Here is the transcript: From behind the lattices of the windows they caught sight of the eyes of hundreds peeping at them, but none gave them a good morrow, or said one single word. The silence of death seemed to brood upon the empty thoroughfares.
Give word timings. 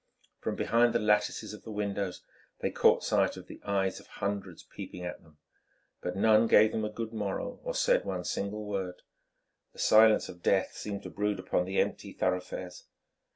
From 0.39 0.55
behind 0.55 0.93
the 0.95 0.99
lattices 0.99 1.53
of 1.53 1.61
the 1.61 1.69
windows 1.69 2.23
they 2.61 2.71
caught 2.71 3.03
sight 3.03 3.37
of 3.37 3.45
the 3.45 3.61
eyes 3.63 3.99
of 3.99 4.07
hundreds 4.07 4.63
peeping 4.63 5.03
at 5.03 5.21
them, 5.21 5.37
but 6.01 6.15
none 6.15 6.47
gave 6.47 6.71
them 6.71 6.83
a 6.83 6.89
good 6.89 7.13
morrow, 7.13 7.59
or 7.61 7.75
said 7.75 8.03
one 8.03 8.23
single 8.23 8.65
word. 8.65 9.03
The 9.73 9.77
silence 9.77 10.27
of 10.27 10.41
death 10.41 10.75
seemed 10.75 11.03
to 11.03 11.11
brood 11.11 11.37
upon 11.39 11.65
the 11.65 11.79
empty 11.79 12.13
thoroughfares. 12.13 12.85